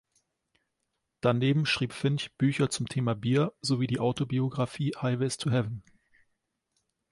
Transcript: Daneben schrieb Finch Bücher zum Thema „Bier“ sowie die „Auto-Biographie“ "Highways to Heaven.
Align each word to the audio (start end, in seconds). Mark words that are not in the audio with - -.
Daneben 1.21 1.67
schrieb 1.67 1.93
Finch 1.93 2.33
Bücher 2.39 2.71
zum 2.71 2.87
Thema 2.89 3.13
„Bier“ 3.13 3.53
sowie 3.61 3.85
die 3.85 3.99
„Auto-Biographie“ 3.99 4.93
"Highways 4.99 5.37
to 5.37 5.51
Heaven. 5.51 5.83